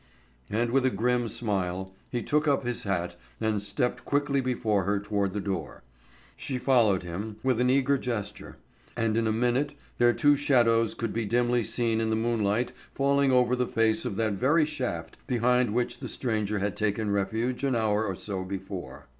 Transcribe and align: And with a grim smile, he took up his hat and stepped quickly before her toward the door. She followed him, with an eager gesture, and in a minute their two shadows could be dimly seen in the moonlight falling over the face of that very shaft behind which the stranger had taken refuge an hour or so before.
And 0.49 0.71
with 0.71 0.83
a 0.83 0.89
grim 0.89 1.27
smile, 1.27 1.93
he 2.09 2.23
took 2.23 2.47
up 2.47 2.65
his 2.65 2.81
hat 2.81 3.15
and 3.39 3.61
stepped 3.61 4.03
quickly 4.03 4.41
before 4.41 4.85
her 4.85 4.99
toward 4.99 5.33
the 5.35 5.39
door. 5.39 5.83
She 6.35 6.57
followed 6.57 7.03
him, 7.03 7.35
with 7.43 7.61
an 7.61 7.69
eager 7.69 7.99
gesture, 7.99 8.57
and 8.97 9.15
in 9.15 9.27
a 9.27 9.31
minute 9.31 9.75
their 9.99 10.11
two 10.11 10.35
shadows 10.35 10.95
could 10.95 11.13
be 11.13 11.25
dimly 11.25 11.63
seen 11.63 12.01
in 12.01 12.09
the 12.09 12.15
moonlight 12.15 12.71
falling 12.95 13.31
over 13.31 13.55
the 13.55 13.67
face 13.67 14.03
of 14.03 14.15
that 14.15 14.33
very 14.33 14.65
shaft 14.65 15.17
behind 15.27 15.71
which 15.75 15.99
the 15.99 16.07
stranger 16.07 16.57
had 16.57 16.75
taken 16.75 17.11
refuge 17.11 17.63
an 17.63 17.75
hour 17.75 18.03
or 18.03 18.15
so 18.15 18.43
before. 18.43 19.05